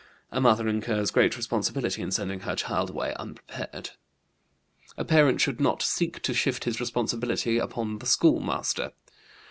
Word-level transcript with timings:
A 0.31 0.41
mother 0.41 0.67
incurs 0.67 1.11
great 1.11 1.37
responsibility 1.37 2.01
in 2.01 2.09
sending 2.09 2.39
her 2.39 2.55
child 2.55 2.89
away 2.89 3.13
unprepared. 3.19 3.91
A 4.97 5.05
parent 5.05 5.39
should 5.39 5.59
not 5.59 5.83
seek 5.83 6.23
to 6.23 6.33
shift 6.33 6.63
his 6.63 6.79
responsibility 6.79 7.59
upon 7.59 7.99
the 7.99 8.07
schoolmaster. 8.07 8.93